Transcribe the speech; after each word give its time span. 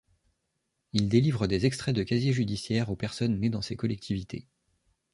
Ils 0.93 1.09
délivrent 1.09 1.45
des 1.47 1.67
extraits 1.67 1.95
de 1.95 2.01
casier 2.01 2.33
judiciaire 2.33 2.89
aux 2.89 2.95
personnes 2.95 3.39
nées 3.39 3.51
dans 3.51 3.61
ces 3.61 3.75
collectivités. 3.75 4.47